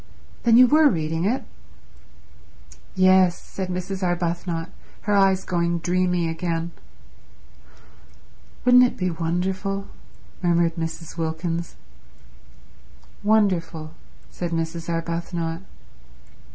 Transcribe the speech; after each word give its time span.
"Then 0.41 0.57
you 0.57 0.65
were 0.65 0.89
reading 0.89 1.25
it?" 1.25 1.45
"Yes," 2.95 3.39
said 3.39 3.67
Mrs. 3.69 4.01
Arbuthnot, 4.01 4.71
her 5.01 5.13
eyes 5.13 5.43
going 5.45 5.77
dreamy 5.77 6.27
again. 6.27 6.71
"Wouldn't 8.65 8.81
it 8.83 8.97
be 8.97 9.11
wonderful?" 9.11 9.89
murmured 10.41 10.75
Mrs. 10.75 11.17
Wilkins. 11.19 11.75
"Wonderful," 13.21 13.93
said 14.31 14.49
Mrs. 14.49 14.89
Arbuthnot. 14.89 15.61